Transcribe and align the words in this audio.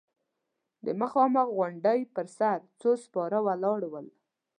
د 0.85 0.87
مخامخ 1.01 1.47
غونډۍ 1.57 1.99
پر 2.15 2.25
سر 2.37 2.57
څو 2.79 2.91
سپاره 3.03 3.37
ولاړ 3.47 3.79
ول. 3.91 4.07